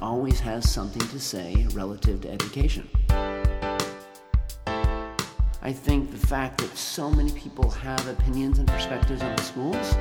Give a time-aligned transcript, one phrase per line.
[0.00, 2.88] always has something to say relative to education.
[5.62, 9.94] I think the fact that so many people have opinions and perspectives on schools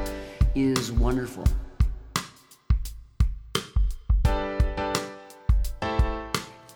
[0.56, 1.44] is wonderful.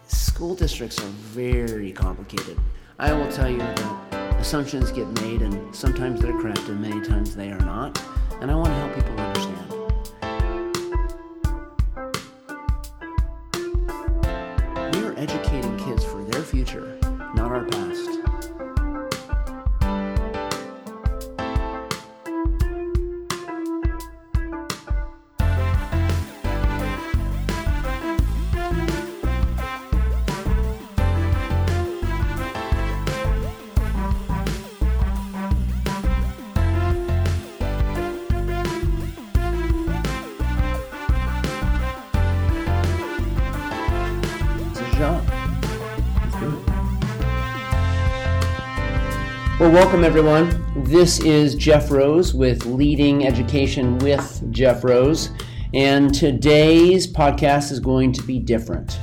[0.08, 2.60] School districts are very complicated.
[3.00, 7.36] I will tell you that assumptions get made, and sometimes they're correct, and many times
[7.36, 8.02] they are not.
[8.42, 9.43] And I want to help people understand.
[49.74, 50.64] Welcome everyone.
[50.84, 55.32] This is Jeff Rose with Leading Education with Jeff Rose.
[55.74, 59.00] And today's podcast is going to be different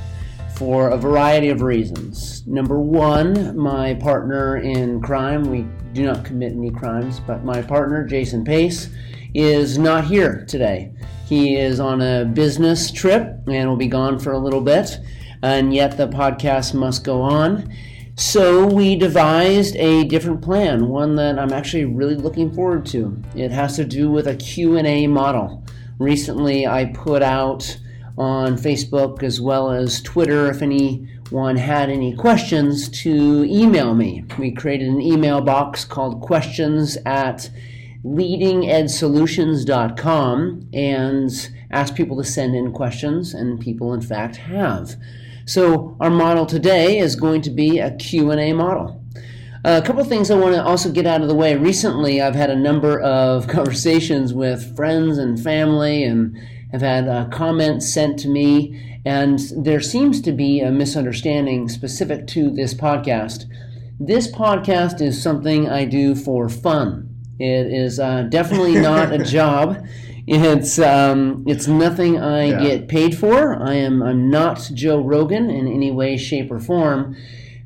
[0.55, 2.47] for a variety of reasons.
[2.47, 8.07] Number one, my partner in crime, we do not commit any crimes, but my partner,
[8.07, 8.87] Jason Pace,
[9.33, 10.93] is not here today.
[11.27, 14.99] He is on a business trip and will be gone for a little bit,
[15.43, 17.69] and yet the podcast must go on.
[18.21, 23.17] So we devised a different plan, one that I'm actually really looking forward to.
[23.35, 25.63] It has to do with a Q&A model.
[25.97, 27.79] Recently I put out
[28.19, 34.23] on Facebook as well as Twitter if anyone had any questions to email me.
[34.37, 37.49] We created an email box called questions at
[38.05, 44.95] leadingedsolutions.com and asked people to send in questions and people in fact have.
[45.45, 49.03] So our model today is going to be a Q&A model.
[49.63, 51.55] a couple of things I want to also get out of the way.
[51.55, 56.37] Recently, I've had a number of conversations with friends and family and
[56.71, 62.27] have had uh, comments sent to me, and there seems to be a misunderstanding specific
[62.27, 63.45] to this podcast.
[63.99, 67.09] This podcast is something I do for fun.
[67.39, 69.85] It is uh, definitely not a job.
[70.27, 72.61] It's um, it's nothing I Yeah.
[72.61, 73.55] get paid for.
[73.55, 77.15] I am I'm not Joe Rogan in any way, shape, or form.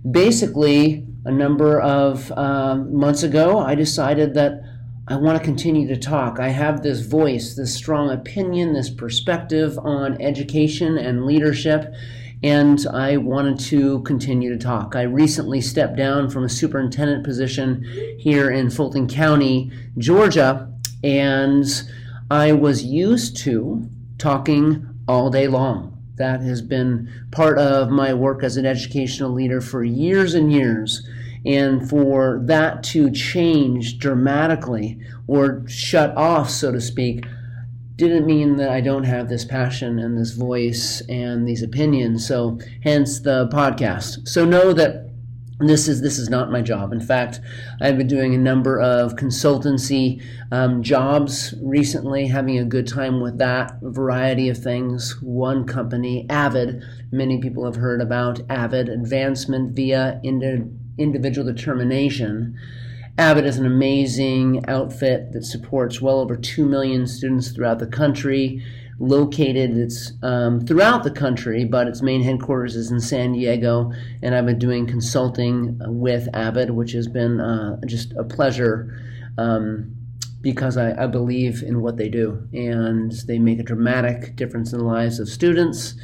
[0.10, 4.62] Basically, a number of um, months ago, I decided that
[5.08, 6.40] I want to continue to talk.
[6.40, 11.94] I have this voice, this strong opinion, this perspective on education and leadership,
[12.42, 14.96] and I wanted to continue to talk.
[14.96, 17.84] I recently stepped down from a superintendent position
[18.18, 20.72] here in Fulton County, Georgia,
[21.04, 21.66] and
[22.30, 25.92] I was used to talking all day long.
[26.16, 31.08] That has been part of my work as an educational leader for years and years.
[31.46, 37.26] And for that to change dramatically or shut off, so to speak,
[37.98, 42.28] didn't mean that I don't have this passion and this voice and these opinions.
[42.28, 44.28] So, hence the podcast.
[44.28, 45.05] So, know that
[45.60, 46.92] this is this is not my job.
[46.92, 47.40] In fact,
[47.80, 50.22] I've been doing a number of consultancy
[50.52, 53.78] um, jobs recently, having a good time with that.
[53.82, 55.22] Variety of things.
[55.22, 56.84] One company, Avid.
[57.12, 62.58] Many people have heard about Avid Advancement via Indi- Individual Determination.
[63.18, 68.62] Avid is an amazing outfit that supports well over 2 million students throughout the country.
[68.98, 73.92] Located it's um, throughout the country, but its main headquarters is in San Diego.
[74.22, 78.98] And I've been doing consulting with Avid, which has been uh, just a pleasure
[79.38, 79.94] um,
[80.42, 82.48] because I, I believe in what they do.
[82.54, 85.96] And they make a dramatic difference in the lives of students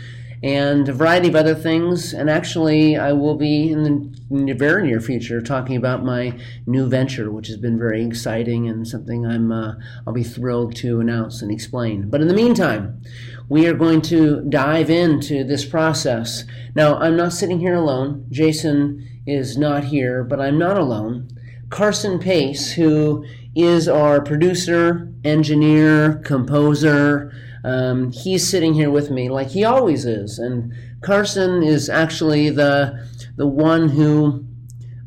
[0.44, 2.14] and a variety of other things.
[2.14, 7.32] And actually, I will be in the, very near future talking about my new venture,
[7.32, 9.76] which has been very exciting and something I'm uh,
[10.08, 12.10] I'll be thrilled to announce and explain.
[12.10, 13.02] But in the meantime,
[13.50, 16.46] we are going to dive into this process.
[16.76, 18.26] Now, I'm not sitting here alone.
[18.30, 21.28] Jason is not here, but I'm not alone.
[21.70, 23.26] Carson Pace, who
[23.56, 27.34] is our producer, engineer, composer.
[27.64, 33.08] Um, he's sitting here with me like he always is, and Carson is actually the
[33.38, 34.46] the one who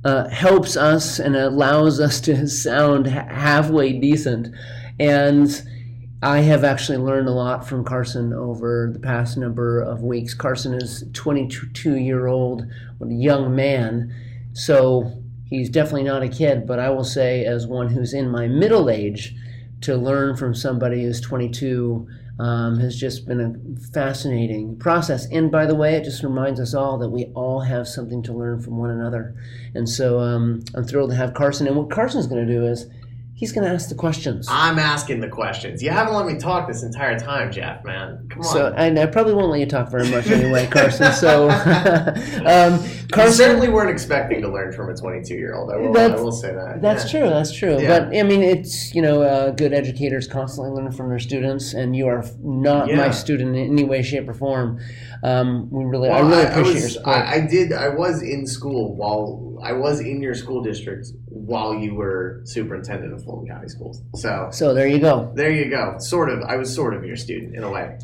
[0.04, 4.54] uh, helps us and allows us to sound ha- halfway decent.
[5.00, 5.62] And
[6.22, 10.34] I have actually learned a lot from Carson over the past number of weeks.
[10.34, 12.66] Carson is 22 year old,
[13.06, 14.14] young man,
[14.52, 15.12] so
[15.44, 16.66] he's definitely not a kid.
[16.66, 19.34] But I will say, as one who's in my middle age,
[19.82, 25.26] to learn from somebody who's 22 um, has just been a fascinating process.
[25.26, 28.32] And by the way, it just reminds us all that we all have something to
[28.32, 29.34] learn from one another.
[29.74, 31.66] And so um, I'm thrilled to have Carson.
[31.66, 32.86] And what Carson's going to do is
[33.36, 34.46] He's going to ask the questions.
[34.48, 35.82] I'm asking the questions.
[35.82, 38.28] You haven't let me talk this entire time, Jeff, man.
[38.30, 38.44] Come on.
[38.44, 41.12] So, and I probably won't let you talk very much anyway, Carson.
[41.12, 42.78] So, um,
[43.10, 43.26] Carson.
[43.26, 45.72] You certainly weren't expecting to learn from a 22 year old.
[45.72, 46.80] I will, I will say that.
[46.80, 47.20] That's yeah.
[47.20, 47.28] true.
[47.28, 47.80] That's true.
[47.80, 47.98] Yeah.
[47.98, 51.96] But, I mean, it's, you know, uh, good educators constantly learn from their students, and
[51.96, 52.96] you are not yeah.
[52.96, 54.78] my student in any way, shape, or form.
[55.24, 57.16] Um, we really, well, I really appreciate I was, your support.
[57.16, 61.74] I, I did, I was in school while, I was in your school district while
[61.74, 64.02] you were superintendent of Fulton County Schools.
[64.14, 65.32] So, so there you go.
[65.34, 65.96] There you go.
[65.98, 66.42] Sort of.
[66.42, 67.98] I was sort of your student in a way.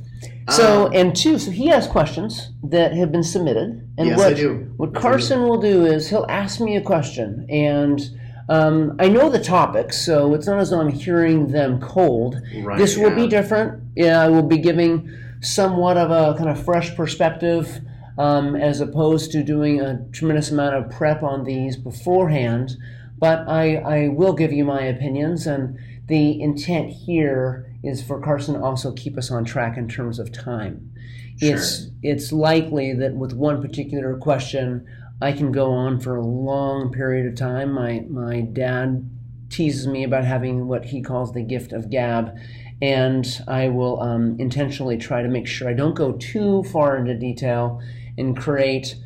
[0.51, 4.27] So um, and two, so he has questions that have been submitted, and yes, what
[4.29, 4.73] I do.
[4.77, 8.01] what Carson will do is he'll ask me a question, and
[8.49, 12.37] um, I know the topics, so it's not as though I'm hearing them cold.
[12.63, 13.83] Right, this will be different.
[13.95, 15.09] Yeah, I will be giving
[15.41, 17.81] somewhat of a kind of fresh perspective.
[18.21, 22.77] Um, as opposed to doing a tremendous amount of prep on these beforehand.
[23.19, 28.55] But I, I will give you my opinions, and the intent here is for Carson
[28.57, 30.93] to also keep us on track in terms of time.
[31.39, 31.55] Sure.
[31.55, 34.87] It's it's likely that with one particular question,
[35.23, 37.73] I can go on for a long period of time.
[37.73, 39.09] My my dad
[39.49, 42.37] teases me about having what he calls the gift of gab,
[42.83, 47.15] and I will um, intentionally try to make sure I don't go too far into
[47.15, 47.81] detail
[48.17, 48.97] and create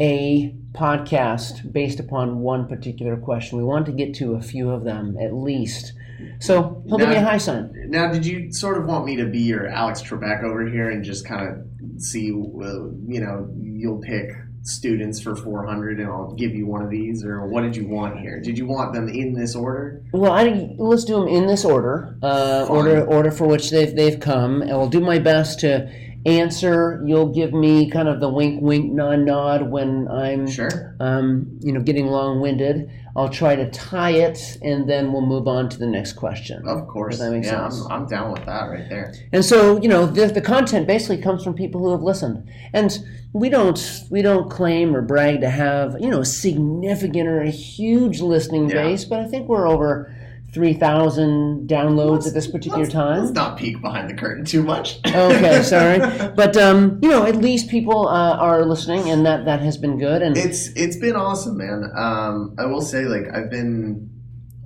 [0.00, 3.58] a podcast based upon one particular question.
[3.58, 5.92] We want to get to a few of them at least.
[6.40, 7.72] So he'll now, give me a high sign.
[7.88, 11.04] Now, did you sort of want me to be your Alex Trebek over here and
[11.04, 14.30] just kind of see, you know, you'll pick
[14.62, 18.20] students for 400 and I'll give you one of these or what did you want
[18.20, 18.40] here?
[18.40, 20.02] Did you want them in this order?
[20.12, 22.16] Well, I let's do them in this order.
[22.22, 25.90] Uh, order order for which they've they've come and I'll do my best to
[26.24, 27.02] answer.
[27.06, 30.96] You'll give me kind of the wink, wink, nod, nod when I'm, sure.
[31.00, 32.90] um, you know, getting long-winded.
[33.14, 36.66] I'll try to tie it, and then we'll move on to the next question.
[36.66, 37.84] Of course, that makes yeah, sense.
[37.86, 39.14] I'm, I'm down with that right there.
[39.32, 42.98] And so, you know, the, the content basically comes from people who have listened, and
[43.34, 47.50] we don't we don't claim or brag to have you know a significant or a
[47.50, 48.82] huge listening yeah.
[48.82, 50.14] base, but I think we're over
[50.52, 53.20] 3,000 downloads let's, at this particular let's, time.
[53.20, 54.98] Let's not peek behind the curtain too much.
[55.06, 55.98] okay, sorry,
[56.36, 59.98] but um, you know, at least people uh, are listening, and that that has been
[59.98, 60.20] good.
[60.20, 61.90] And it's it's been awesome, man.
[61.96, 64.10] Um, I will say, like, I've been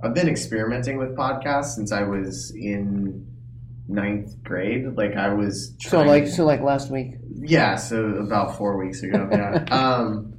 [0.03, 3.25] I've been experimenting with podcasts since I was in
[3.87, 4.93] ninth grade.
[4.95, 7.13] Like, I was so like so like last week.
[7.39, 9.29] Yeah, so about four weeks ago.
[9.31, 9.63] Yeah.
[9.71, 10.36] um,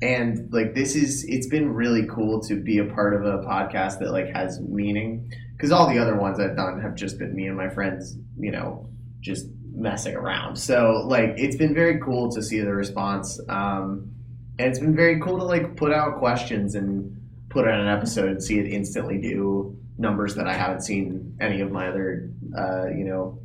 [0.00, 3.98] and like this is it's been really cool to be a part of a podcast
[3.98, 7.48] that like has meaning because all the other ones I've done have just been me
[7.48, 8.88] and my friends, you know,
[9.20, 10.56] just messing around.
[10.56, 14.12] So like it's been very cool to see the response, um,
[14.58, 17.16] and it's been very cool to like put out questions and
[17.48, 21.60] put out an episode and see it instantly do numbers that I haven't seen any
[21.60, 23.40] of my other, uh, you know,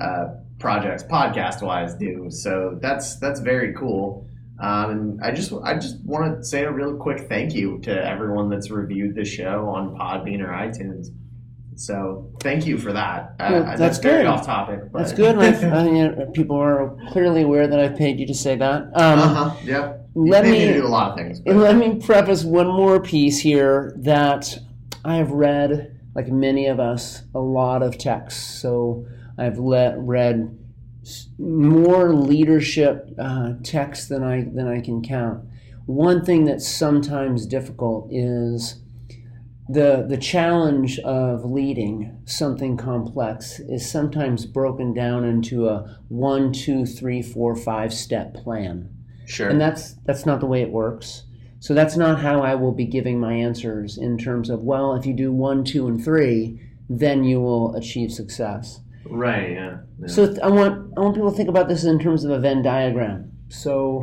[0.00, 2.30] uh, projects podcast wise do.
[2.30, 4.26] So that's that's very cool.
[4.60, 7.90] Um, and I just I just want to say a real quick thank you to
[7.90, 11.08] everyone that's reviewed the show on Podbean or iTunes.
[11.76, 13.36] So thank you for that.
[13.40, 14.10] Uh, well, that's, that's good.
[14.10, 14.92] very off topic.
[14.92, 14.98] But.
[14.98, 15.38] That's good.
[15.64, 18.82] I mean, people are clearly aware that I've paid you to say that.
[18.82, 19.56] Um, uh-huh.
[19.64, 20.08] Yep.
[20.14, 21.40] Let me do a lot of things.
[21.40, 21.56] But.
[21.56, 24.58] Let me preface one more piece here that
[25.06, 28.60] I have read, like many of us, a lot of texts.
[28.60, 29.06] So
[29.38, 30.58] I've let, read
[31.38, 35.44] more leadership uh, texts than I than I can count.
[35.86, 38.80] One thing that's sometimes difficult is
[39.68, 46.84] the the challenge of leading something complex is sometimes broken down into a one, two,
[46.84, 48.88] three, four, five step plan.
[49.26, 49.48] Sure.
[49.48, 51.24] And that's that's not the way it works.
[51.60, 55.06] So that's not how I will be giving my answers in terms of well, if
[55.06, 58.80] you do one, two, and three, then you will achieve success.
[59.04, 59.52] Right.
[59.52, 59.78] Yeah.
[60.00, 60.06] yeah.
[60.06, 62.62] So I want I want people to think about this in terms of a Venn
[62.62, 63.32] diagram.
[63.48, 64.02] So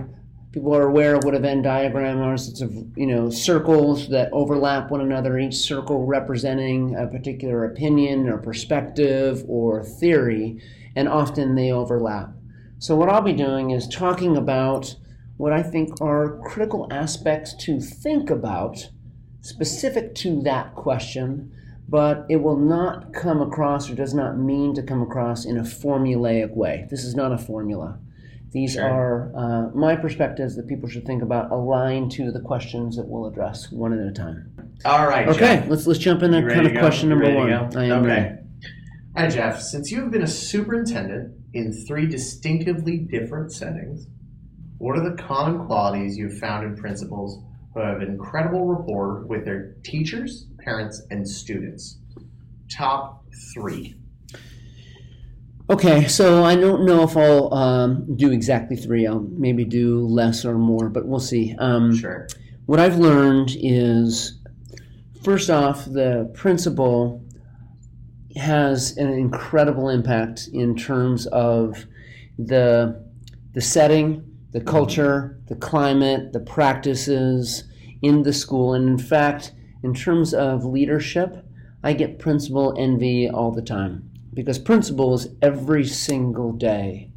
[0.51, 2.50] people are aware of what a Venn diagram is.
[2.50, 8.27] It's of you know circles that overlap one another, each circle representing a particular opinion
[8.27, 10.62] or perspective or theory,
[10.96, 12.32] and often they overlap.
[12.80, 14.96] So what I'll be doing is talking about
[15.38, 18.89] what I think are critical aspects to think about
[19.42, 21.51] specific to that question
[21.89, 25.63] but it will not come across or does not mean to come across in a
[25.63, 26.86] formulaic way.
[26.89, 28.00] This is not a formula.
[28.51, 28.86] These sure.
[28.86, 33.25] are uh, my perspectives that people should think about aligned to the questions that we'll
[33.25, 34.51] address one at a time.
[34.86, 35.27] All right.
[35.27, 37.51] Okay, let's let's jump into kind of question number one.
[37.51, 38.08] I am okay.
[38.08, 38.36] ready.
[39.15, 39.62] Hi, Jeff.
[39.62, 44.08] Since you have been a superintendent in three distinctively different settings,
[44.77, 49.75] what are the common qualities you've found in principals who have incredible rapport with their
[49.84, 51.98] teachers, parents, and students?
[52.70, 53.96] Top three.
[55.70, 59.08] Okay, so I don't know if I'll um, do exactly three.
[59.08, 61.56] I'll maybe do less or more, but we'll see.
[61.58, 62.28] Um, Sure.
[62.66, 64.40] what I've learned is
[65.24, 67.24] first off, the principal
[68.36, 71.86] has an incredible impact in terms of
[72.38, 73.06] the
[73.54, 77.64] the setting, the culture, the climate, the practices
[78.02, 79.54] in the school, and in fact,
[79.84, 81.46] in terms of leadership,
[81.84, 87.12] I get principal envy all the time because principals every single day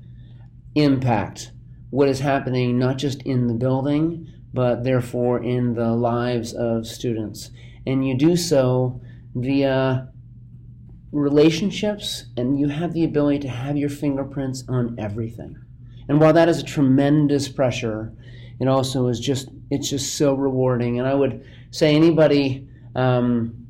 [0.74, 1.52] impact
[1.90, 7.50] what is happening not just in the building but therefore in the lives of students.
[7.86, 9.00] And you do so
[9.34, 10.08] via
[11.12, 15.56] relationships, and you have the ability to have your fingerprints on everything.
[16.08, 18.12] And while that is a tremendous pressure,
[18.60, 20.98] it also is just it's just so rewarding.
[20.98, 23.66] And I would say anybody um,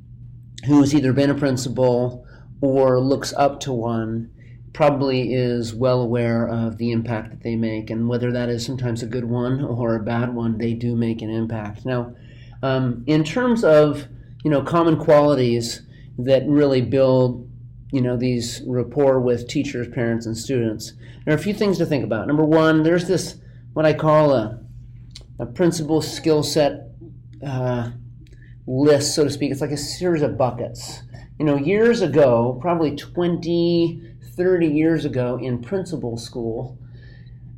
[0.67, 2.27] who has either been a principal
[2.61, 4.31] or looks up to one
[4.73, 9.03] probably is well aware of the impact that they make, and whether that is sometimes
[9.03, 11.85] a good one or a bad one, they do make an impact.
[11.85, 12.15] Now,
[12.63, 14.07] um, in terms of
[14.45, 15.83] you know common qualities
[16.19, 17.49] that really build
[17.91, 20.93] you know these rapport with teachers, parents, and students,
[21.25, 22.27] there are a few things to think about.
[22.27, 23.37] Number one, there's this
[23.73, 24.61] what I call a
[25.39, 26.90] a principal skill set
[27.47, 27.91] uh,
[28.67, 29.51] list, so to speak.
[29.51, 31.03] It's like a series of buckets.
[31.39, 34.03] You know, years ago, probably 20,
[34.37, 36.79] 30 years ago in principal school,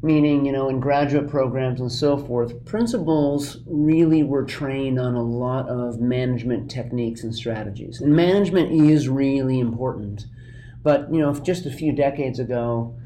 [0.03, 5.23] meaning, you know, in graduate programs and so forth, principals really were trained on a
[5.23, 8.01] lot of management techniques and strategies.
[8.01, 10.27] And management is really important.
[10.83, 12.97] But, you know, just a few decades ago,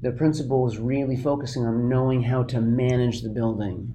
[0.00, 3.94] the principal was really focusing on knowing how to manage the building.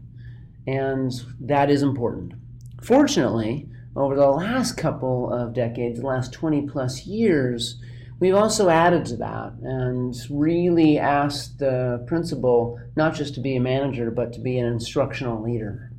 [0.67, 2.33] And that is important.
[2.81, 7.81] Fortunately, over the last couple of decades, the last 20 plus years,
[8.19, 13.61] we've also added to that and really asked the principal not just to be a
[13.61, 15.91] manager, but to be an instructional leader.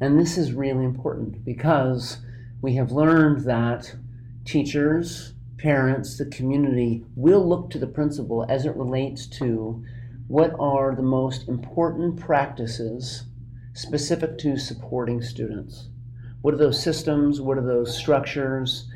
[0.00, 2.18] And this is really important because
[2.60, 3.96] we have learned that
[4.44, 9.84] teachers, parents, the community will look to the principal as it relates to
[10.28, 13.24] what are the most important practices
[13.74, 15.88] specific to supporting students.
[16.42, 17.40] What are those systems?
[17.40, 18.88] What are those structures?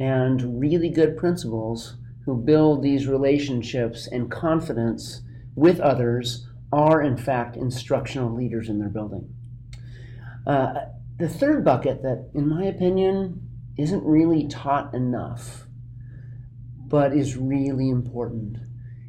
[0.00, 5.22] And really good principals who build these relationships and confidence
[5.54, 9.34] with others are, in fact, instructional leaders in their building.
[10.46, 10.74] Uh,
[11.18, 13.40] the third bucket, that, in my opinion,
[13.76, 15.66] isn't really taught enough,
[16.86, 18.58] but is really important,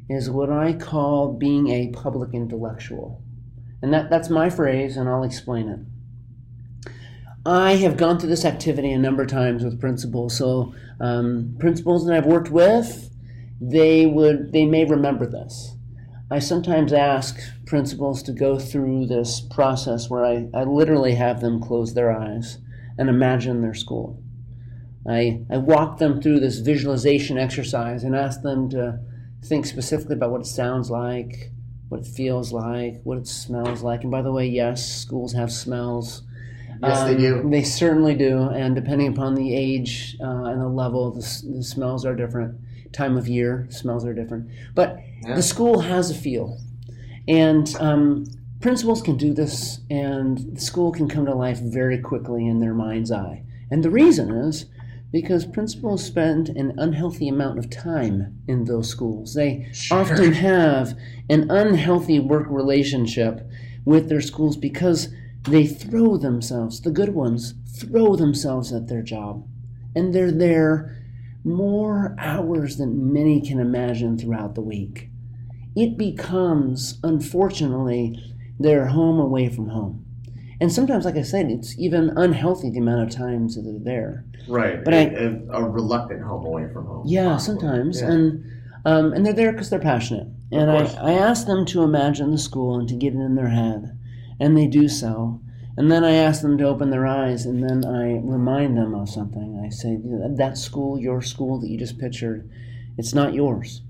[0.08, 3.22] is what I call being a public intellectual.
[3.82, 5.80] And that, that's my phrase, and I'll explain it.
[7.46, 10.36] I have gone through this activity a number of times with principals.
[10.36, 13.10] So um, principals that I've worked with,
[13.60, 15.74] they would they may remember this.
[16.30, 21.60] I sometimes ask principals to go through this process where I, I literally have them
[21.60, 22.58] close their eyes
[22.98, 24.22] and imagine their school.
[25.08, 29.00] I, I walk them through this visualization exercise and ask them to
[29.42, 31.50] think specifically about what it sounds like,
[31.90, 34.02] what it feels like, what it smells like.
[34.02, 36.22] And by the way, yes, schools have smells.
[36.82, 37.40] Yes, they do.
[37.40, 41.62] Um, They certainly do, and depending upon the age uh, and the level, the, the
[41.62, 42.58] smells are different.
[42.92, 44.48] Time of year, smells are different.
[44.74, 45.34] But Yeah.
[45.34, 46.58] the school has a feel,
[47.28, 48.24] and um,
[48.60, 52.72] principals can do this, and the school can come to life very quickly in their
[52.74, 53.42] mind's eye.
[53.70, 54.66] And the reason is
[55.12, 59.34] because principals spend an unhealthy amount of time in those schools.
[59.34, 59.98] They Sure.
[59.98, 60.96] often have
[61.28, 63.48] an unhealthy work relationship
[63.84, 65.08] with their schools because
[65.48, 69.46] they throw themselves, the good ones, throw themselves at their job.
[69.96, 70.96] And they're there
[71.42, 75.08] more hours than many can imagine throughout the week.
[75.74, 78.18] It becomes, unfortunately,
[78.58, 79.99] their home away from home.
[80.60, 84.24] And sometimes, like I said, it's even unhealthy the amount of times that they're there.
[84.46, 84.84] Right.
[84.84, 84.98] But a,
[85.50, 87.04] I- a, reluctant home away from home.
[87.06, 87.60] Yeah, possibly.
[87.60, 88.10] sometimes, Yeah.
[88.10, 88.44] and
[88.84, 90.26] um, and they're there because they're passionate.
[90.52, 90.84] And I.
[91.02, 93.98] I ask them to imagine the school and to get it in their head,
[94.38, 95.40] and they do so.
[95.76, 99.08] And then I ask them to open their eyes, and then I remind them of
[99.08, 99.62] something.
[99.64, 99.96] I say,
[100.36, 102.50] "That school, your school that you just pictured,
[102.98, 103.82] it's not yours.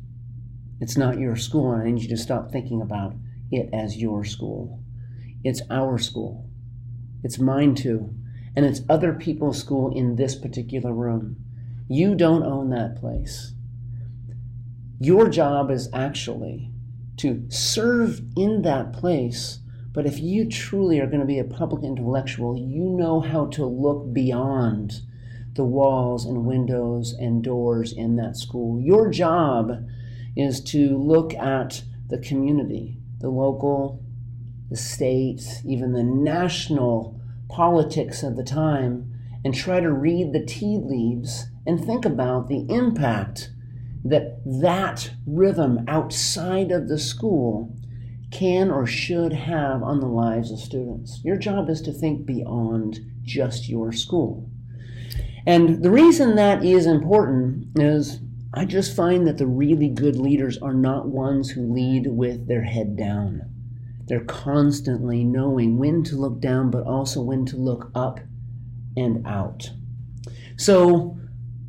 [0.81, 3.15] It's not your school, and I need you to stop thinking about
[3.51, 4.81] it as your school.
[5.43, 6.50] It's our school.
[7.23, 8.15] It's mine too,
[8.57, 11.37] and it's other people's school in this particular room.
[11.89, 13.53] You don't own that place.
[14.99, 16.71] Your job is actually
[17.19, 19.59] to serve in that place.
[19.93, 23.67] But if you truly are going to be a public intellectual, you know how to
[23.67, 25.01] look beyond
[25.55, 28.81] the walls and windows and doors in that school.
[28.81, 29.85] Your job
[30.37, 34.03] is to look at the community, the local,
[34.71, 39.13] the states, even the national politics of the time,
[39.45, 43.51] and try to read the tea leaves and think about the impact
[44.05, 47.77] that that rhythm outside of the school
[48.31, 51.21] can or should have on the lives of students.
[51.25, 54.49] Your job is to think beyond just your school.
[55.47, 58.21] And the reason that is important is
[58.55, 62.65] I just find that the really good leaders are not ones who lead with their
[62.65, 63.50] head down.
[64.11, 68.19] They're constantly knowing when to look down, but also when to look up
[68.97, 69.71] and out.
[70.57, 71.17] So,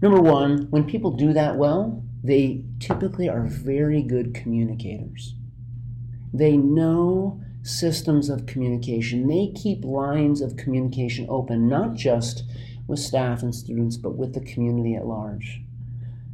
[0.01, 5.35] number one, when people do that well, they typically are very good communicators.
[6.33, 9.27] They know systems of communication.
[9.27, 12.43] They keep lines of communication open, not just
[12.87, 15.61] with staff and students, but with the community at large.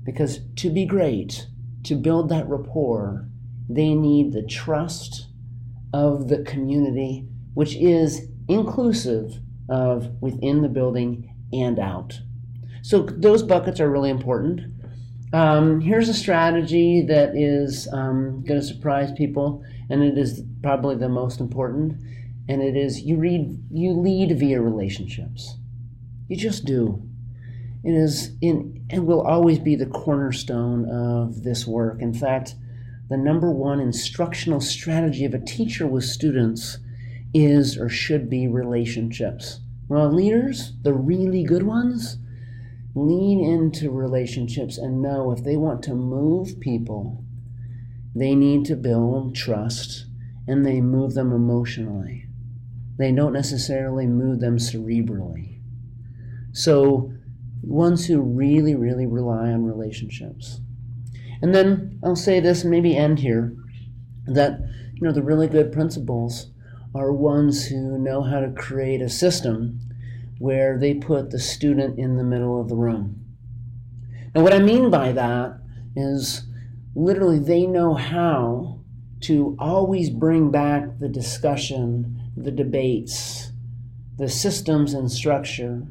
[0.06, 1.48] Because to be great,
[1.84, 3.28] to build that rapport,
[3.68, 5.27] they need the trust
[5.94, 9.40] of the community, which is inclusive
[9.70, 12.20] of within the building and out.
[12.82, 14.62] So those buckets are really important.
[15.34, 20.96] Um, here's a strategy that is um, going to surprise people, and it is probably
[20.96, 21.98] the most important.
[22.50, 25.58] And it is you read you lead via relationships.
[26.30, 27.04] You just do.
[27.84, 32.02] It is in and will always be the cornerstone of this work.
[32.02, 32.56] In fact,
[33.10, 36.80] the number one instructional strategy of a teacher with students
[37.34, 39.62] is or should be relationships.
[39.88, 42.18] Well, leaders, the really good ones,
[42.96, 47.24] lean into relationships and know if they want to move people,
[48.16, 50.06] they need to build trust
[50.48, 52.26] and they move them emotionally.
[52.98, 55.62] They don't necessarily move them cerebrally.
[56.52, 57.14] So,
[57.62, 60.62] ones who really, really rely on relationships.
[61.42, 63.56] And then I'll say this maybe end here
[64.26, 64.60] that,
[64.94, 66.52] you know, the really good principals
[66.96, 69.80] are ones who know how to create a system
[70.40, 73.24] where they put the student in the middle of the room.
[74.34, 75.60] And what I mean by that
[75.96, 76.44] is
[76.96, 78.82] literally they know how
[79.22, 83.52] to always bring back the discussion, the debates,
[84.18, 85.84] the systems and structure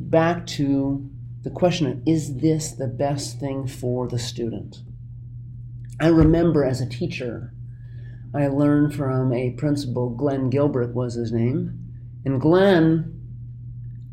[0.00, 1.08] back to
[1.44, 4.78] the question is this the best thing for the student?
[6.00, 7.52] I remember as a teacher,
[8.34, 11.78] I learned from a principal, Glenn Gilbert was his name,
[12.24, 13.20] and Glenn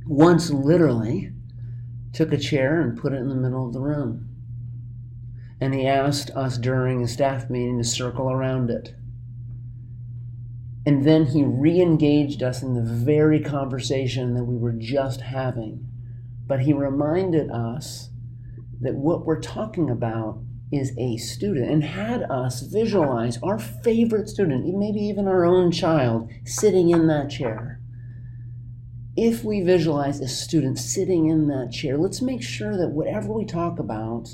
[0.05, 1.31] once literally
[2.11, 4.27] took a chair and put it in the middle of the room.
[5.61, 8.93] And he asked us during a staff meeting to circle around it.
[10.85, 15.90] And then he re engaged us in the very conversation that we were just having.
[16.47, 18.09] But he reminded us
[18.81, 24.65] that what we're talking about is a student and had us visualize our favorite student,
[24.77, 27.81] maybe even our own child, sitting in that chair
[29.17, 33.45] if we visualize a student sitting in that chair, let's make sure that whatever we
[33.45, 34.29] talk about,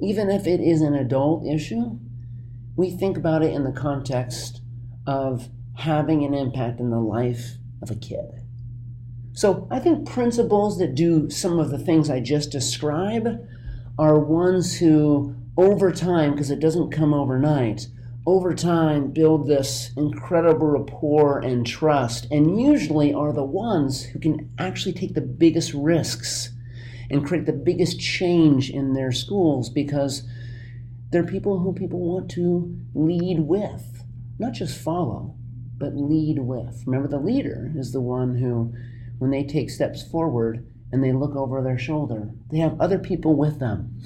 [0.00, 1.98] even if it is an adult issue,
[2.74, 4.60] we think about it in the context
[5.06, 8.42] of having an impact in the life of a kid.
[9.36, 13.28] So I think principals that do some of the things I just described
[13.98, 17.86] are ones who, over time, because it doesn't come overnight,
[18.26, 24.50] over time build this incredible rapport and trust, and usually are the ones who can
[24.58, 26.52] actually take the biggest risks
[27.10, 30.26] and create the biggest change in their schools because
[31.10, 34.02] they're people who people want to lead with,
[34.38, 35.34] not just follow,
[35.76, 36.84] but lead with.
[36.86, 38.72] Remember, the leader is the one who,
[39.18, 43.34] when they take steps forward and they look over their shoulder, they have other people
[43.36, 44.00] with them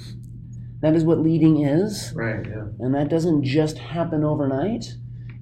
[0.81, 2.11] that is what leading is.
[2.15, 2.65] Right, yeah.
[2.79, 4.85] And that doesn't just happen overnight.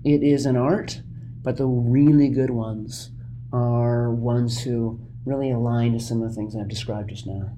[0.03, 1.01] It is an art,
[1.41, 3.11] but the really good ones
[3.51, 7.51] are ones who really align to some of the things I've described just now.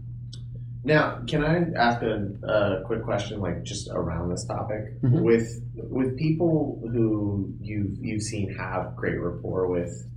[0.83, 5.21] Now, can I ask a, a quick question, like just around this topic, Mhm.
[5.21, 10.07] with with people who you've you've seen have great rapport with,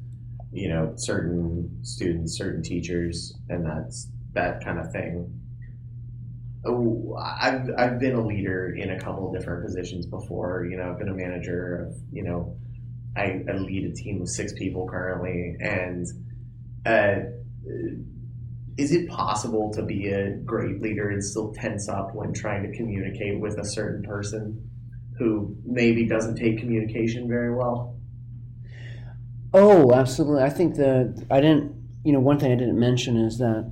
[0.55, 5.41] you know, certain students, certain teachers, and that's that kind of thing.
[6.65, 10.65] Oh, I've I've been a leader in a couple of different positions before.
[10.71, 12.57] You know, I've been a manager of you know,
[13.17, 16.07] I, I lead a team of six people currently, and
[16.87, 17.17] uh,
[18.79, 22.77] is it possible to be a great leader and still tense up when trying to
[22.77, 24.71] communicate with a certain person
[25.19, 27.97] who maybe doesn't take communication very well?
[29.55, 30.43] Oh, absolutely.
[30.43, 31.73] I think that I didn't,
[32.05, 33.71] you know, one thing I didn't mention is that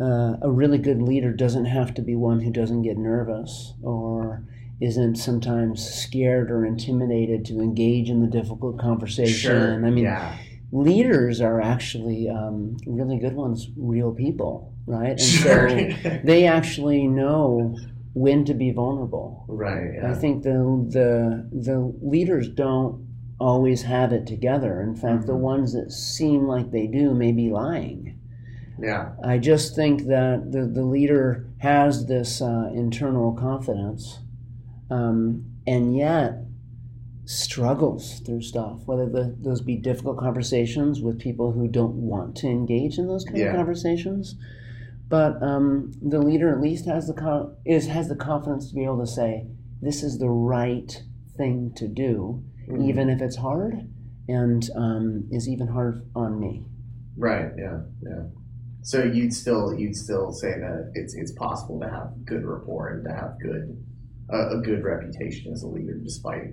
[0.00, 4.44] uh, a really good leader doesn't have to be one who doesn't get nervous or
[4.80, 9.50] isn't sometimes scared or intimidated to engage in the difficult conversation.
[9.50, 9.86] Sure.
[9.86, 10.36] I mean, yeah.
[10.72, 15.10] leaders are actually um, really good ones, real people, right?
[15.10, 15.68] And Sure.
[15.68, 15.76] so
[16.24, 17.76] they actually know
[18.14, 19.44] when to be vulnerable.
[19.48, 19.94] right.
[19.94, 20.10] Yeah.
[20.10, 20.52] I think the
[20.90, 23.03] the the leaders don't
[23.40, 24.80] always have it together.
[24.80, 25.40] In fact, the Mhm.
[25.40, 28.14] ones that seem like they do may be lying.
[28.80, 29.10] yeah.
[29.22, 34.18] I just think that the, the leader has this uh, internal confidence,
[34.90, 36.40] um, and yet
[37.24, 38.82] struggles through stuff.
[38.86, 43.24] Whether the, those be difficult conversations with people who don't want to engage in those
[43.24, 43.50] kind Yeah.
[43.50, 44.36] of conversations,
[45.08, 48.84] but um, the leader at least has the con- is has the confidence to be
[48.84, 49.46] able to say
[49.80, 51.02] this is the right
[51.36, 52.88] thing to do, Mhm.
[52.88, 53.74] even if it's hard,
[54.28, 56.64] and um, is even hard on me.
[57.16, 57.52] Right.
[57.58, 57.80] Yeah.
[58.02, 58.22] Yeah.
[58.82, 63.04] So you'd still you'd still say that it's it's possible to have good rapport and
[63.04, 63.82] to have good
[64.32, 66.52] uh, a good reputation as a leader despite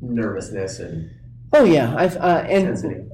[0.00, 1.10] nervousness and
[1.52, 3.10] Oh yeah, I've uh, and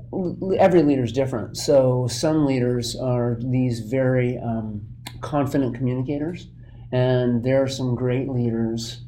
[0.59, 1.57] every leader is different.
[1.57, 4.87] So some leaders are these very um,
[5.21, 6.49] confident communicators,
[6.91, 9.02] and there are some great leaders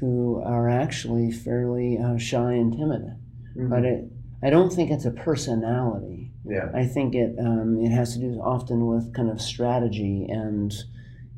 [0.00, 3.02] who are actually fairly uh, shy and timid.
[3.54, 4.04] But it,
[4.42, 6.32] I don't think it's a personality.
[6.46, 6.70] yeah.
[6.74, 10.72] I think it um, it has to do often with kind of strategy and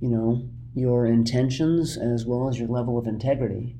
[0.01, 3.77] you know your intentions as well as your level of integrity.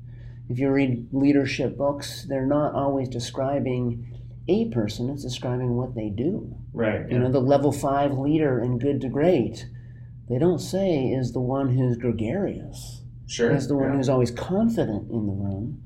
[0.49, 4.19] If you read leadership books, they're not always describing
[4.49, 6.57] a person; it's describing what they do.
[6.73, 7.09] Right.
[7.09, 9.67] You know, the level five leader in Good to Great,
[10.27, 13.51] they don't say is the one who's gregarious Sure.
[13.51, 13.97] as the one yeah.
[13.97, 15.81] who's always confident in the room.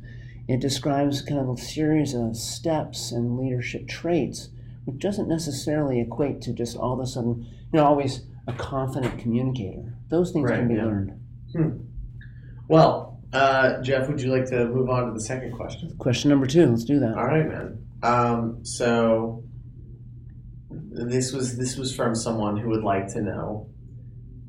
[0.48, 4.50] It describes kind of a series of steps and leadership traits,
[4.86, 9.20] which doesn't necessarily equate to just all of a sudden, you know, always a confident
[9.20, 9.94] communicator.
[10.10, 10.86] Those things Right, can be yeah.
[10.86, 11.20] learned.
[12.70, 15.96] Well, uh, Jeff, would you like to move on to the second question?
[15.98, 17.18] Question number two, let's do that.
[17.18, 17.84] All right, man.
[18.04, 19.44] Um, so
[20.70, 23.70] this was this was from someone who would like to know,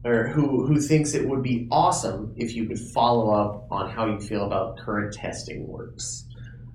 [0.05, 4.07] or who who thinks it would be awesome if you could follow up on how
[4.07, 6.25] you feel about current testing works.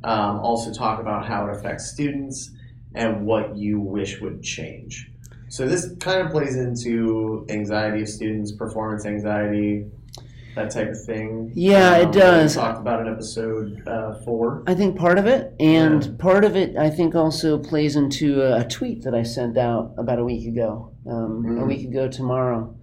[0.03, 2.51] Um, also, talk about how it affects students
[2.93, 5.09] and what you wish would change.
[5.47, 9.85] So this kind of plays into anxiety of students, performance anxiety,
[10.55, 11.51] that type of thing.
[11.55, 12.55] Yeah, it Um, does.
[12.55, 14.63] We talked about in episode uh, four.
[14.67, 16.11] I think part of it, and Yeah.
[16.19, 20.19] part of it, I think also plays into a tweet that I sent out about
[20.19, 20.89] a week ago.
[21.07, 21.67] Um, A Mm.
[21.67, 22.73] week ago tomorrow,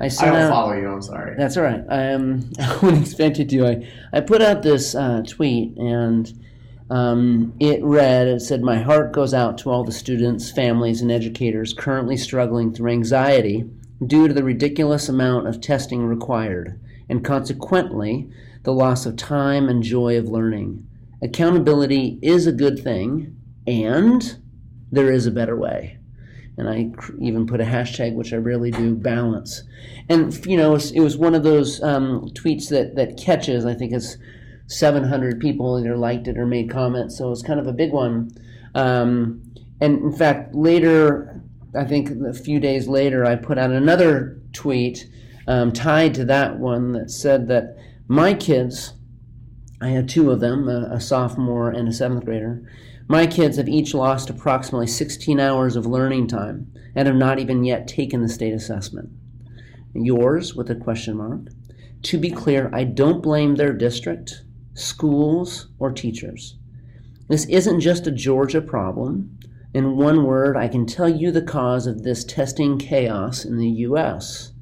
[0.00, 0.50] I I don't out.
[0.50, 0.88] follow you.
[0.88, 1.34] I'm sorry.
[1.36, 1.82] That's all right.
[1.88, 3.66] I um, I wouldn't expect you to.
[3.66, 6.32] I, I put out this uh, tweet and
[6.90, 11.10] um, it read, it said, My heart goes out to all the students, families, and
[11.12, 13.64] educators currently struggling through anxiety
[14.04, 18.28] due to the ridiculous amount of testing required, and consequently,
[18.64, 20.84] the loss of time and joy of learning.
[21.22, 23.36] Accountability is a good thing,
[23.68, 24.36] and
[24.90, 25.96] there is a better way
[26.60, 29.62] and I even put a hashtag, which I rarely do, balance.
[30.10, 33.64] And you know, it was, it was one of those um, tweets that that catches.
[33.64, 34.18] I think it's
[34.66, 37.92] 700 people either liked it or made comments, so it was kind of a big
[37.92, 38.30] one.
[38.74, 39.42] Um,
[39.80, 41.40] and in fact, later,
[41.74, 45.08] I think a few days later, I put out another tweet
[45.48, 48.92] um, tied to that one that said that my kids,
[49.80, 52.62] I had two of them, a, a sophomore and a seventh grader.
[53.10, 57.64] My kids have each lost approximately 16 hours of learning time and have not even
[57.64, 59.10] yet taken the state assessment.
[59.92, 61.48] Yours, with a question mark.
[62.02, 64.44] To be clear, I don't blame their district,
[64.74, 66.56] schools, or teachers.
[67.26, 69.40] This isn't just a Georgia problem.
[69.74, 73.70] In one word, I can tell you the cause of this testing chaos in the
[73.88, 74.52] U.S.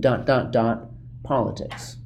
[0.00, 0.86] Dot, dot, dot,
[1.24, 1.98] politics.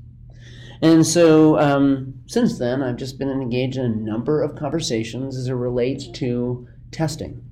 [0.82, 5.46] And so um, since then, I've just been engaged in a number of conversations as
[5.46, 7.42] it relates to testing.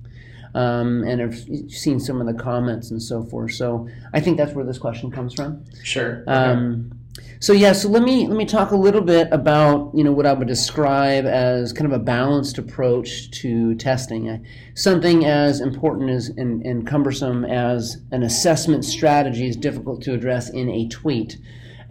[0.53, 3.53] Um, and I've seen some of the comments and so forth.
[3.53, 5.63] So I think that's where this question comes from.
[5.81, 6.25] Sure.
[6.27, 6.91] Um,
[7.39, 10.25] so yeah, so let me let me talk a little bit about you know what
[10.25, 14.29] I would describe as kind of a balanced approach to testing.
[14.29, 14.37] Uh,
[14.75, 20.49] Something as important as and, and cumbersome as an assessment strategy is difficult to address
[20.49, 21.37] in a tweet.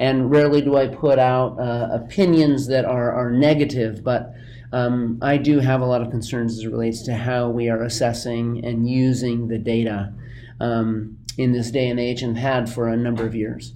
[0.00, 4.34] And rarely do I put out uh, opinions that are, are negative, but
[4.72, 7.82] um, I do have a lot of concerns as it relates to how we are
[7.82, 10.12] assessing and using the data.
[10.58, 13.72] Um, in this day and age and had for a number of years.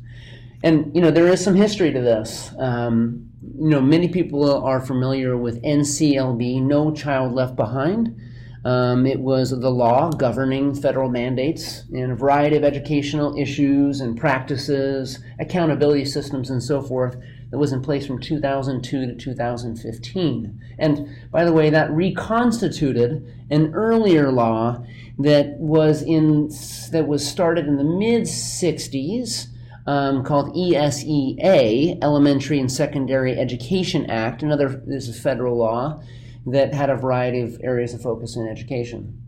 [0.63, 2.51] And you know there is some history to this.
[2.59, 8.19] Um, you know many people are familiar with NCLB, No Child Left Behind.
[8.64, 14.18] Um, it was the law governing federal mandates in a variety of educational issues and
[14.18, 17.16] practices, accountability systems, and so forth
[17.50, 20.61] that was in place from 2002 to 2015.
[20.79, 24.83] And by the way, that reconstituted an earlier law
[25.18, 26.48] that was in
[26.90, 29.48] that was started in the mid 60s.
[29.87, 34.42] Um, called ESEA, Elementary and Secondary Education Act.
[34.42, 36.03] Another this is federal law
[36.47, 39.23] that had a variety of areas of focus in education.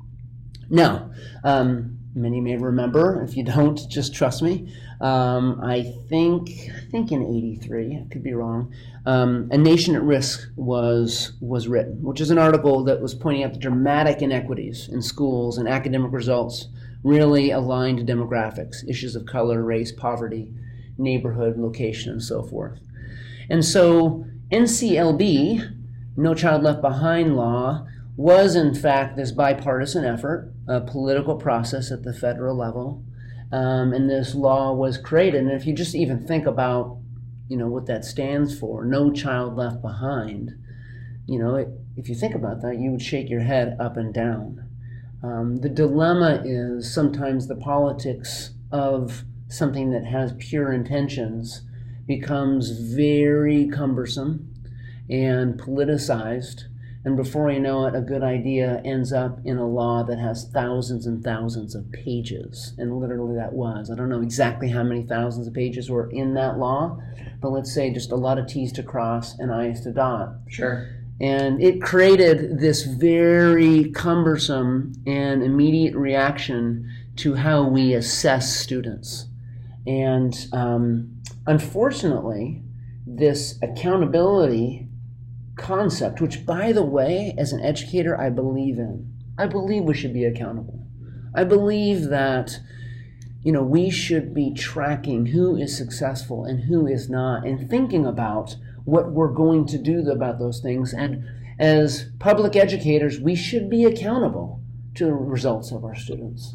[0.69, 1.11] Now,
[1.45, 3.23] um, many may remember.
[3.23, 4.73] If you don't, just trust me.
[5.01, 8.73] Um, I think I think in '83, I could be wrong.
[9.05, 13.45] Um, a Nation at Risk was was written, which is an article that was pointing
[13.45, 16.69] out the dramatic inequities in schools and academic results,
[17.03, 20.53] really aligned to demographics, issues of color, race, poverty,
[20.97, 22.81] neighborhood, location, and so forth.
[23.51, 25.76] And so NCLB
[26.17, 32.03] no Child Left Behind law was, in fact, this bipartisan effort, a political process at
[32.03, 33.05] the federal level.
[33.53, 35.43] Um, and this law was created.
[35.43, 36.99] And if you just even think about,
[37.49, 40.53] you know, what that stands for, No Child Left Behind,
[41.27, 44.13] you know, it, if you think about that, you would shake your head up and
[44.13, 44.67] down.
[45.23, 51.63] Um, the dilemma is sometimes the politics of something that has pure intentions
[52.07, 54.53] becomes very cumbersome
[55.09, 56.65] and politicized.
[57.05, 60.49] And before you know it, a good idea ends up in a law that has
[60.53, 62.75] thousands and thousands of pages.
[62.79, 63.91] And literally, that was.
[63.91, 67.01] I don't know exactly how many thousands of pages were in that law,
[67.41, 70.35] but let's say just a lot of T's to cross and I's to dot.
[70.49, 70.89] Sure.
[71.21, 79.27] And it created this very cumbersome and immediate reaction to how we assess students.
[79.87, 82.63] And um, unfortunately,
[83.07, 84.86] this accountability
[85.57, 89.13] concept, which, by the way, as an educator, I believe in.
[89.39, 90.87] I believe we should be accountable.
[91.35, 92.59] I believe that,
[93.43, 98.07] you know, we should be tracking who is successful and who is not and thinking
[98.07, 100.95] about what we're going to do about those things.
[100.95, 101.25] And
[101.59, 104.61] as public educators, we should be accountable
[104.95, 106.55] to the results of our students.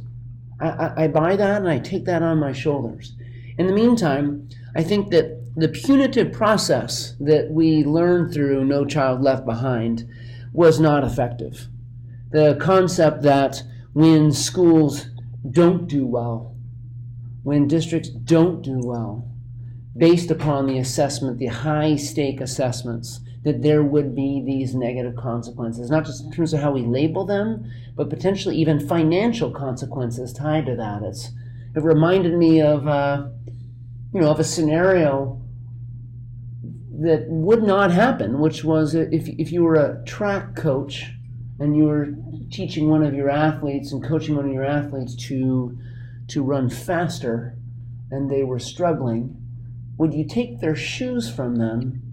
[0.60, 3.14] I, I, I buy that and I take that on my shoulders.
[3.58, 9.22] In the meantime, I think that the punitive process that we learned through No Child
[9.22, 10.08] Left Behind
[10.54, 11.68] was not effective.
[12.32, 15.08] The concept that when schools
[15.50, 16.56] don't do well,
[17.44, 19.28] when districts don't do well,
[19.98, 25.90] based upon the assessment, the high stake assessments, that there would be these negative consequences,
[25.90, 30.66] not just in terms of how we label them, but potentially even financial consequences tied
[30.68, 31.02] to that.
[31.02, 31.32] It's,
[31.76, 33.28] it reminded me of, uh,
[34.14, 35.41] you know, of a scenario
[37.02, 41.12] that would not happen, which was if, if you were a track coach
[41.60, 42.10] and you were
[42.52, 45.78] teaching one of your athletes and coaching one of your athletes to,
[46.28, 47.58] to run faster
[48.12, 49.36] and they were struggling,
[49.98, 52.04] would you take their shoes from them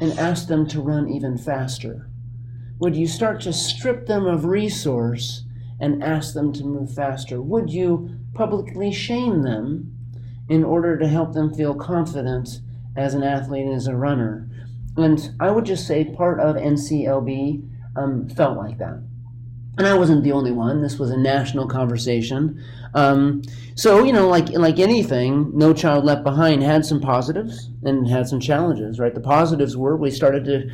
[0.00, 2.08] and ask them to run even faster?
[2.78, 5.44] Would you start to strip them of resource
[5.80, 7.42] and ask them to move faster?
[7.42, 9.96] Would you publicly shame them
[10.48, 12.60] in order to help them feel confident
[12.96, 14.48] as an athlete and as a runner.
[14.96, 19.02] And I would just say part of NCLB um, felt like that.
[19.78, 20.82] And I wasn't the only one.
[20.82, 22.60] This was a national conversation.
[22.94, 23.42] Um,
[23.76, 28.26] so you know, like like anything, No Child Left Behind had some positives and had
[28.26, 28.98] some challenges.
[28.98, 29.14] Right.
[29.14, 30.68] The positives were we started to,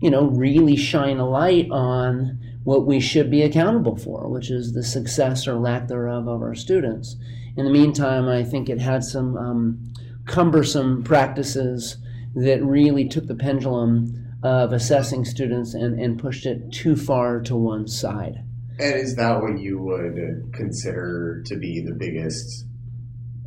[0.00, 4.72] you know, really shine a light on what we should be accountable for, which is
[4.72, 7.16] the success or lack thereof of our students.
[7.56, 9.92] In the meantime, I think it had some um,
[10.26, 11.96] cumbersome practices
[12.34, 17.56] that really took the pendulum of assessing students and, and pushed it too far to
[17.56, 18.44] one side.
[18.78, 22.66] And is that what you would consider to be the biggest,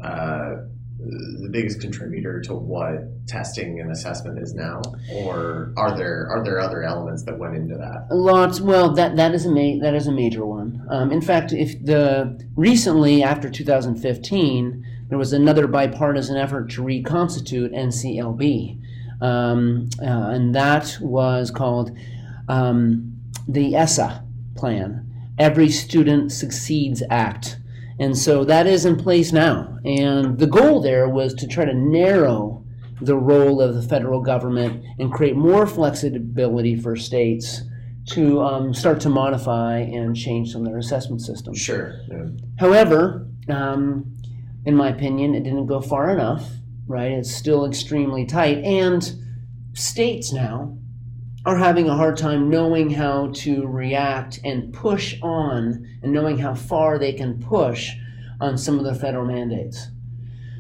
[0.04, 0.56] uh,
[0.98, 4.82] the biggest contributor to what testing and assessment is now,
[5.14, 8.08] or are there are there other elements that went into that?
[8.10, 8.60] Lots.
[8.60, 10.86] Well, that that is a ma- that is a major one.
[10.90, 17.74] Um, in fact, if the recently after 2015 there was another bipartisan effort to reconstitute
[17.74, 18.80] NCLB,
[19.22, 21.98] um, uh, and that was called
[22.48, 24.24] um, the ESSA
[24.56, 25.06] plan,
[25.38, 27.58] Every Student Succeeds Act.
[28.00, 29.78] And so that is in place now.
[29.84, 32.64] And the goal there was to try to narrow
[33.02, 37.64] the role of the federal government and create more flexibility for states
[38.12, 41.60] to um, start to modify and change some of their assessment systems.
[41.60, 42.00] Sure.
[42.10, 42.26] Yeah.
[42.58, 44.18] However, um,
[44.66, 46.50] in my opinion, it didn't go far enough,
[46.88, 47.12] right?
[47.12, 48.60] It's still extremely tight.
[48.60, 49.12] And
[49.74, 50.78] states now
[51.46, 56.54] are having a hard time knowing how to react and push on and knowing how
[56.54, 57.92] far they can push
[58.42, 59.88] on some of the federal mandates.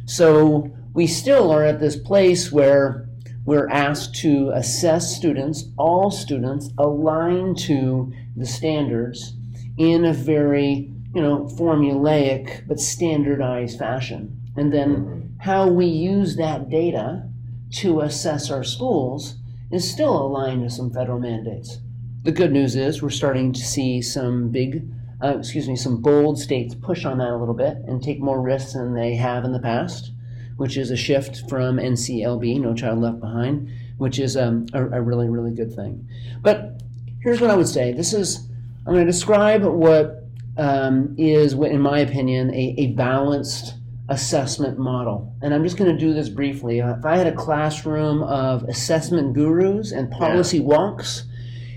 [0.06, 3.08] So we still are at this place where
[3.46, 9.34] we're asked to assess students, all students, aligned to the standards
[9.78, 14.40] in a very, you know, formulaic but standardized fashion.
[14.56, 17.28] And then how we use that data
[17.74, 19.36] to assess our schools
[19.72, 21.80] is still aligned to some federal mandates.
[22.24, 24.90] The good news is we're starting to see some big,
[25.24, 28.42] uh, excuse me, some bold states push on that a little bit and take more
[28.42, 30.12] risks than they have in the past
[30.60, 35.02] which is a shift from NCLB, No Child Left Behind, which is um, a, a,
[35.02, 36.06] really, really good thing.
[36.42, 36.82] But
[37.24, 38.46] here's what I would say this is,
[38.86, 40.19] I'm going to describe what
[40.60, 43.76] um, is, in my opinion, a, a balanced
[44.10, 45.34] assessment model.
[45.42, 46.80] And I'm just going to do this briefly.
[46.80, 50.66] If I had a classroom of assessment gurus and policy yeah.
[50.66, 51.24] wonks,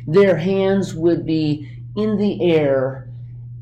[0.06, 3.08] their hands would be in the air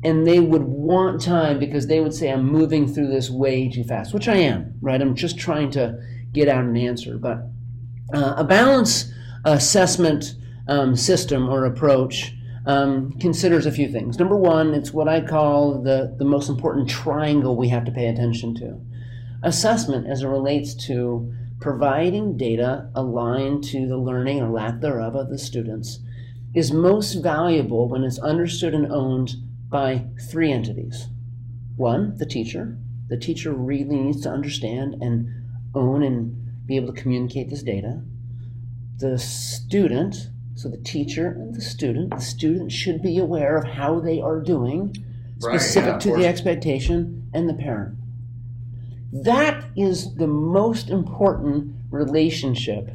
[0.03, 3.83] and they would want time because they would say, I'm moving through this way too
[3.83, 4.99] fast, which I am, right?
[4.99, 6.01] I'm just trying to
[6.33, 7.19] get out an answer.
[7.19, 7.43] But
[8.11, 9.13] uh, a balanced
[9.45, 10.33] assessment
[10.67, 12.33] um, system or approach
[12.65, 14.19] um, considers a few things.
[14.19, 18.07] Number one, it's what I call the, the most important triangle we have to pay
[18.07, 18.79] attention to.
[19.43, 25.29] Assessment, as it relates to providing data aligned to the learning or lack thereof of
[25.29, 25.99] the students,
[26.53, 29.35] is most valuable when it's understood and owned
[29.69, 31.07] by three entities.
[31.77, 32.77] One, the teacher.
[33.07, 35.29] The teacher really needs to understand and
[35.73, 38.01] own and be able to communicate this data.
[38.97, 40.29] The student,
[40.61, 44.39] so the teacher and the student, the student should be aware of how they are
[44.39, 44.95] doing,
[45.39, 47.95] specific right, yeah, to the expectation, and the parent.
[49.11, 52.91] That is the most important relationship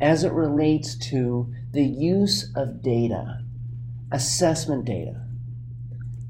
[0.00, 3.42] as it relates to the use of data,
[4.10, 5.20] assessment data.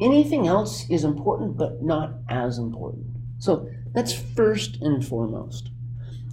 [0.01, 3.07] Anything else is important, but not as important.
[3.39, 5.71] So that's first and foremost.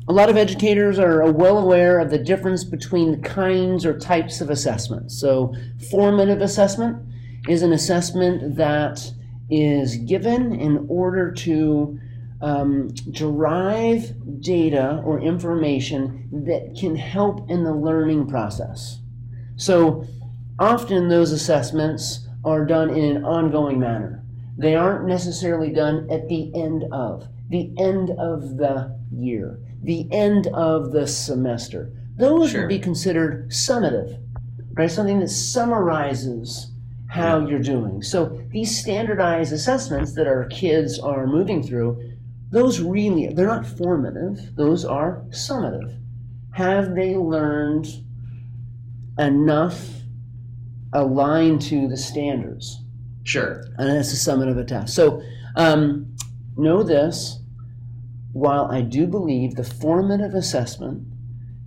[0.10, 4.40] A lot of educators are well aware of the difference between the kinds or types
[4.40, 5.20] of assessments.
[5.20, 5.54] So,
[5.92, 7.06] formative assessment
[7.50, 9.12] is an assessment that
[9.50, 12.00] is given in order to
[12.42, 19.00] um, derive data or information that can help in the learning process.
[19.58, 20.06] So,
[20.58, 24.24] often those assessments are done in an ongoing manner.
[24.58, 30.48] They aren't necessarily done at the end of, the end of the year, the end
[30.48, 31.92] of the semester.
[32.18, 32.62] Those sure.
[32.62, 34.20] would be considered summative,
[34.74, 34.90] right?
[34.90, 36.72] Something that summarizes
[37.10, 37.48] how yeah.
[37.48, 38.02] you're doing.
[38.02, 42.16] So these standardized assessments that our kids are moving through,
[42.50, 46.00] those really, they're not formative, those are summative.
[46.54, 47.88] Have they learned
[49.20, 49.98] enough
[50.94, 52.82] aligned to the standards.
[53.24, 53.64] Sure.
[53.78, 54.96] And that's the summative test.
[54.96, 55.22] So
[55.56, 56.16] um,
[56.56, 57.40] know this
[58.38, 61.08] while I do believe the formative assessment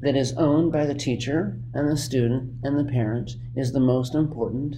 [0.00, 4.14] that is owned by the teacher and the student and the parent is the most
[4.14, 4.76] important,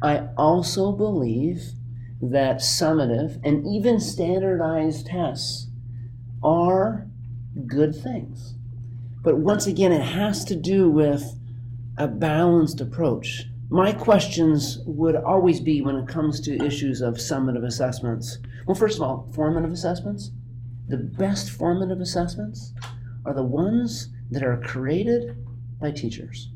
[0.00, 1.72] I also believe
[2.22, 5.66] that summative and even standardized tests
[6.40, 7.08] are
[7.66, 8.54] good things.
[9.22, 11.36] But once again, it has to do with
[11.98, 17.64] a balanced approach my questions would always be when it comes to issues of summative
[17.64, 18.38] assessments.
[18.66, 20.30] Well, first of all, formative assessments.
[20.86, 22.74] The best formative assessments
[23.24, 25.36] are the ones that are created
[25.80, 26.50] by teachers.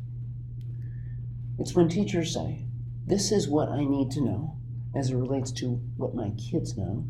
[1.58, 2.66] It's when teachers say,
[3.06, 4.56] This is what I need to know
[4.94, 7.06] as it relates to what my kids know.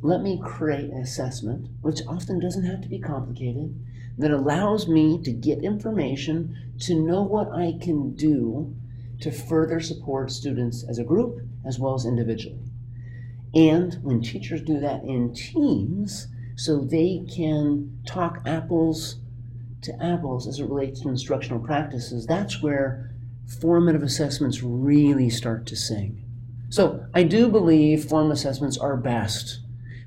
[0.00, 3.78] Let me create an assessment, which often doesn't have to be complicated,
[4.18, 8.74] that allows me to get information to know what I can do
[9.20, 12.64] to further support students as a group as well as individually.
[13.54, 19.16] And when teachers do that in teams, so they can talk apples
[19.82, 23.10] to apples as it relates to instructional practices, that's where
[23.60, 26.22] formative assessments really start to sing.
[26.68, 29.60] So I do believe formative assessments are best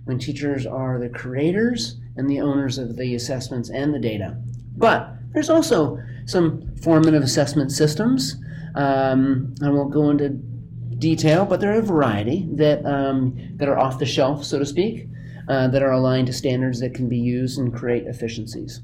[0.04, 4.38] when teachers are the creators and the owners of the assessments and the data.
[4.76, 8.36] But there's also some formative assessment systems
[8.76, 13.78] um, I won't go into detail, but there are a variety that um, that are
[13.78, 15.08] off the shelf, so to speak,
[15.48, 18.82] uh, that are aligned to standards that can be used and create efficiencies.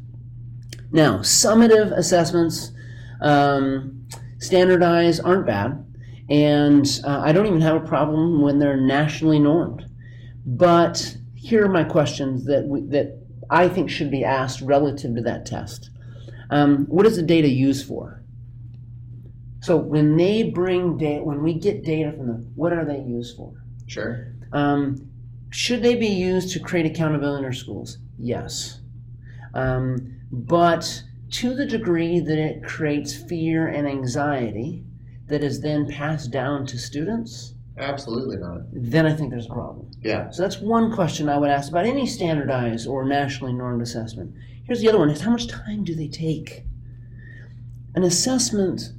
[0.91, 2.71] Now, summative assessments,
[3.21, 4.07] um,
[4.39, 5.85] standardized, aren't bad,
[6.29, 9.85] and uh, I don't even have a problem when they're nationally normed.
[10.45, 15.21] But here are my questions that we, that I think should be asked relative to
[15.21, 15.89] that test.
[16.49, 18.23] Um, what is the data used for?
[19.61, 23.35] So when they bring data, when we get data from them, what are they used
[23.35, 23.53] for?
[23.85, 24.33] Sure.
[24.53, 25.06] Um,
[25.49, 27.97] should they be used to create accountability in our schools?
[28.17, 28.79] Yes.
[29.53, 34.83] Um, but to the degree that it creates fear and anxiety
[35.27, 38.61] that is then passed down to students, Absolutely not.
[38.71, 39.91] then I think there's a problem.
[40.01, 40.29] Yeah.
[40.31, 44.33] So that's one question I would ask about any standardized or nationally normed assessment.
[44.63, 46.63] Here's the other one is how much time do they take?
[47.95, 48.93] An assessment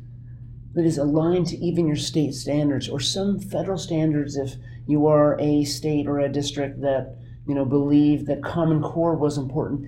[0.75, 4.55] that is aligned to even your state standards or some federal standards if
[4.89, 7.14] you are a state or a district that
[7.47, 9.86] you know believe that common core was important.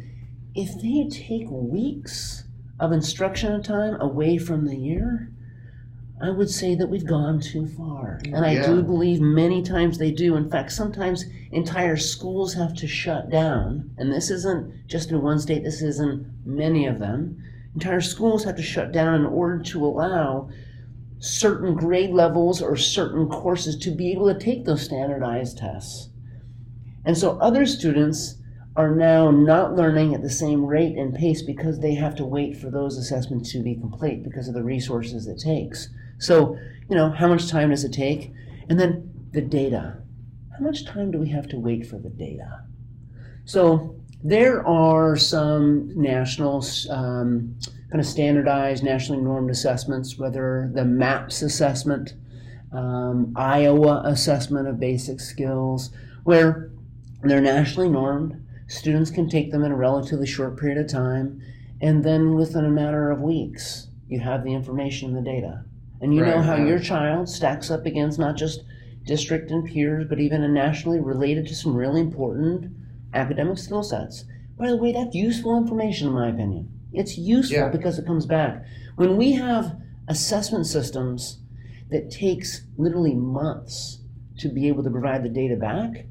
[0.54, 2.44] If they take weeks
[2.78, 5.30] of instructional time away from the year
[6.22, 8.20] i would say that we've gone too far.
[8.26, 8.66] And i Yeah.
[8.66, 10.36] do believe many times they do.
[10.36, 13.90] In fact sometimes entire schools have to shut down.
[13.96, 15.64] And this isn't just in one state.
[15.64, 17.38] This is in many of them.
[17.74, 20.50] Entire schools have to shut down in order to allow
[21.20, 26.08] certain grade levels or certain courses to be able to take those standardized tests.
[27.04, 28.36] And so other students
[28.76, 32.56] are now not learning at the same rate and pace because they have to wait
[32.56, 35.90] for those assessments to be complete because of the resources it takes.
[36.18, 36.56] So,
[36.88, 38.32] you know, how much time does it take?
[38.68, 39.98] And then the data.
[40.52, 42.64] How much time do we have to wait for the data?
[43.44, 47.56] So, there are some national um,
[47.90, 52.14] kind of standardized, nationally normed assessments, whether the MAPS assessment,
[52.72, 55.90] um, Iowa assessment of basic skills,
[56.22, 56.70] where
[57.22, 58.46] they're nationally normed.
[58.68, 61.42] Students can take them in a relatively short period of time,
[61.80, 65.64] and then within a matter of weeks, you have the information and the data.
[66.00, 68.62] And you know how your child stacks up against not just
[69.04, 72.72] district and peers, but even a nationally related to some really important
[73.12, 74.24] academic skill sets.
[74.56, 76.79] By the way, that's useful information, in my opinion.
[76.92, 77.68] It's useful Yeah.
[77.68, 78.64] because it comes back.
[78.96, 79.76] When we have
[80.08, 81.38] assessment systems
[81.90, 84.00] that takes literally months
[84.38, 86.06] to be able to provide the data back,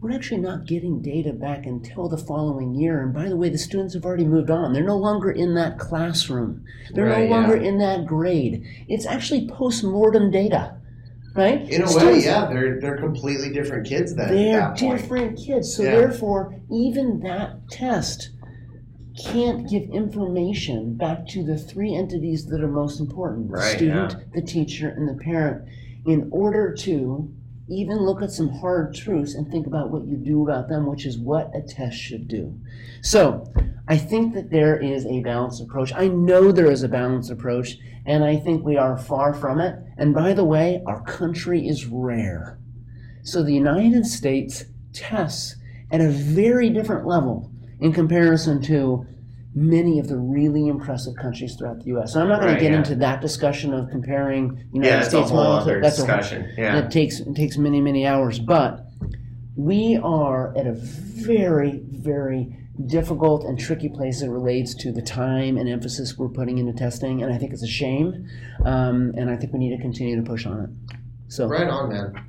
[0.00, 3.02] we're actually not getting data back until the following year.
[3.02, 4.72] And by the way, the students have already moved on.
[4.72, 6.64] They're no longer in that classroom.
[6.94, 7.68] They're Right, no longer yeah.
[7.68, 8.64] in that grade.
[8.86, 10.76] It's actually post-mortem data,
[11.34, 11.68] right?
[11.68, 14.32] In a way, yeah, they're they're completely different kids then.
[14.32, 15.00] they're at that point.
[15.00, 15.74] different kids.
[15.74, 15.90] So Yeah.
[15.96, 18.30] therefore, even that test
[19.18, 24.32] can't give information back to the three entities that are most important: the Right, student,
[24.32, 25.68] the teacher, and the parent,
[26.06, 27.32] in order to
[27.68, 31.04] even look at some hard truths and think about what you do about them, which
[31.04, 32.58] is what a test should do.
[33.02, 33.44] So,
[33.86, 35.92] I think that there is a balanced approach.
[35.94, 39.76] I know there is a balanced approach, and I think we are far from it.
[39.98, 42.58] And by the way, our country is rare.
[43.22, 44.64] So the United States
[44.94, 45.56] tests
[45.90, 47.50] at a very different level
[47.80, 49.06] in comparison to
[49.54, 52.12] many of the really impressive countries throughout the U.S.
[52.12, 52.78] So I'm not going Right, to get yeah.
[52.78, 55.56] into that discussion of comparing United Yeah, States whole model.
[55.56, 56.48] to- other that's a whole- discussion.
[56.56, 56.78] Yeah.
[56.78, 58.86] It takes it takes many many hours, but
[59.56, 62.54] we are at a very very
[62.86, 67.22] difficult and tricky place that relates to the time and emphasis we're putting into testing,
[67.24, 68.28] and I think it's a shame,
[68.64, 70.70] um, and I think we need to continue to push on it.
[71.26, 72.24] So Right on, man.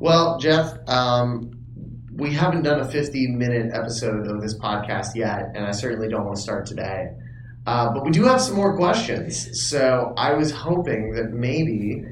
[0.00, 1.52] Well, Jeff, um,
[2.20, 6.26] we haven't done a 50 minute episode of this podcast yet, and I certainly don't
[6.26, 7.08] want to start today.
[7.66, 9.68] Uh, but we do have some more questions.
[9.68, 12.04] So I was hoping that maybe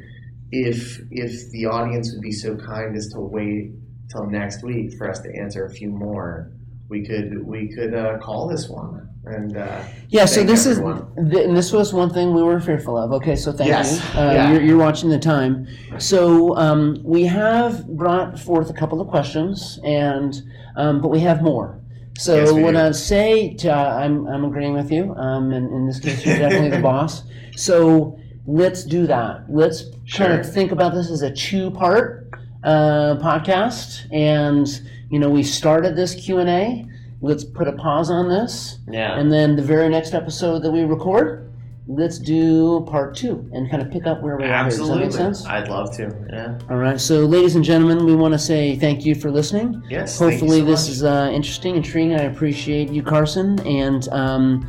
[0.50, 3.72] if if the audience would be so kind as to wait
[4.10, 6.52] till next week for us to answer a few more,
[6.88, 11.06] we could we could uh, call this one and uh, Yeah, so this everyone.
[11.16, 13.12] is th- and this was one thing we were fearful of.
[13.12, 14.20] Okay, so thank Yes, you.
[14.20, 14.52] Uh, yeah.
[14.52, 15.66] you're, you're watching the time.
[15.98, 20.40] So um, we have brought forth a couple of questions, and
[20.76, 21.80] um, but we have more.
[22.18, 22.78] So Yes, what do.
[22.80, 25.14] I say, to, I'm I'm agreeing with you.
[25.14, 27.22] Um, and in this case, you're definitely the boss.
[27.56, 29.44] So let's do that.
[29.48, 29.94] Let's kind
[30.32, 30.40] Sure.
[30.40, 32.28] of think about this as a two-part
[32.64, 34.66] uh, podcast, and
[35.10, 36.86] you know we started this Q and A.
[37.20, 38.78] Let's put a pause on this.
[38.90, 39.18] yeah.
[39.18, 41.50] And then the very next episode that we record,
[41.88, 44.46] let's do part two and kind of pick up where we are.
[44.46, 44.64] here.
[44.64, 45.44] Does that Absolutely, make sense?
[45.46, 46.14] I'd love to.
[46.30, 46.58] Yeah.
[46.70, 47.00] All right.
[47.00, 49.82] So, ladies and gentlemen, we want to say thank you for listening.
[49.90, 50.18] Yes.
[50.18, 50.90] thank you Hopefully, so this much.
[50.92, 52.14] is uh, interesting, and intriguing.
[52.14, 54.68] I appreciate you, Carson, and um,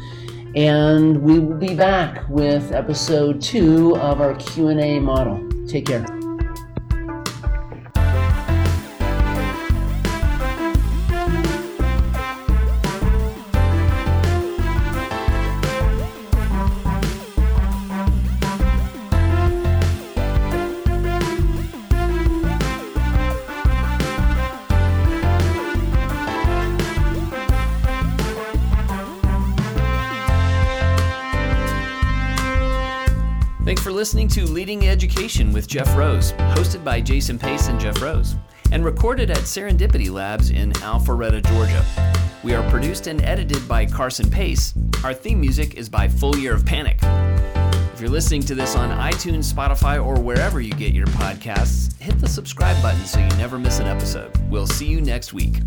[0.56, 5.48] and we will be back with episode two of our Q and A model.
[5.68, 6.19] Take care.
[34.20, 38.36] Listening to Leading Education with Jeff Rose, hosted by Jason Pace and Jeff Rose,
[38.74, 41.86] and recorded at Serendipity Labs in Alpharetta, Georgia.
[42.44, 44.74] We are produced and edited by Carson Pace.
[45.06, 47.00] Our theme music is by Full Year of Panic.
[47.94, 52.20] If you're listening to this on iTunes, Spotify, or wherever you get your podcasts, hit
[52.20, 54.38] the subscribe button so you never miss an episode.
[54.50, 55.62] We'll see you next week.